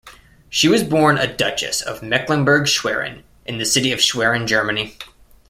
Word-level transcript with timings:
She 0.49 0.67
was 0.67 0.81
born 0.83 1.19
a 1.19 1.31
Duchess 1.31 1.79
of 1.79 2.01
Mecklenburg-Schwerin, 2.01 3.21
in 3.45 3.59
the 3.59 3.67
city 3.67 3.91
of 3.91 3.99
Schwerin, 4.01 4.47
Germany. 4.47 4.97